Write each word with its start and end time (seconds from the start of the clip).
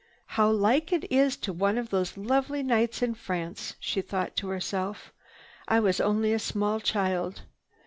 "How 0.25 0.49
like 0.49 0.91
it 0.91 1.05
is 1.11 1.37
to 1.37 1.53
one 1.53 1.77
of 1.77 1.91
those 1.91 2.17
lovely 2.17 2.63
nights 2.63 3.03
in 3.03 3.13
France," 3.13 3.75
she 3.79 4.01
thought 4.01 4.35
to 4.37 4.47
herself. 4.47 5.13
"I 5.67 5.79
was 5.79 6.01
only 6.01 6.33
a 6.33 6.39
small 6.39 6.79
child. 6.79 7.43